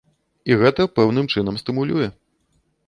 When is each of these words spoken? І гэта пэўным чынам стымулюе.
І 0.51 0.57
гэта 0.61 0.87
пэўным 0.95 1.31
чынам 1.37 1.55
стымулюе. 1.65 2.13